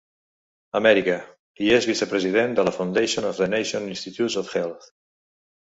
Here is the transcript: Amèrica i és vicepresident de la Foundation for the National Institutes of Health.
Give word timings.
Amèrica 0.79 1.17
i 1.67 1.69
és 1.77 1.89
vicepresident 1.91 2.57
de 2.61 2.67
la 2.69 2.75
Foundation 2.81 3.29
for 3.31 3.39
the 3.43 3.53
National 3.57 3.95
Institutes 3.99 4.43
of 4.45 4.53
Health. 4.59 4.93